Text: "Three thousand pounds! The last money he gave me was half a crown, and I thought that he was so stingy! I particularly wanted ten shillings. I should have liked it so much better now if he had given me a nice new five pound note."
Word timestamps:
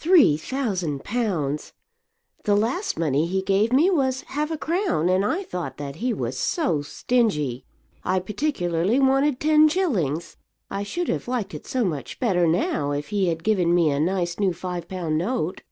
"Three 0.00 0.36
thousand 0.36 1.04
pounds! 1.04 1.72
The 2.42 2.56
last 2.56 2.98
money 2.98 3.28
he 3.28 3.40
gave 3.40 3.72
me 3.72 3.88
was 3.88 4.22
half 4.22 4.50
a 4.50 4.58
crown, 4.58 5.08
and 5.08 5.24
I 5.24 5.44
thought 5.44 5.76
that 5.76 5.94
he 6.02 6.12
was 6.12 6.36
so 6.36 6.82
stingy! 6.82 7.64
I 8.02 8.18
particularly 8.18 8.98
wanted 8.98 9.38
ten 9.38 9.68
shillings. 9.68 10.36
I 10.72 10.82
should 10.82 11.06
have 11.06 11.28
liked 11.28 11.54
it 11.54 11.68
so 11.68 11.84
much 11.84 12.18
better 12.18 12.48
now 12.48 12.90
if 12.90 13.10
he 13.10 13.28
had 13.28 13.44
given 13.44 13.72
me 13.72 13.90
a 13.90 14.00
nice 14.00 14.40
new 14.40 14.52
five 14.52 14.88
pound 14.88 15.18
note." 15.18 15.62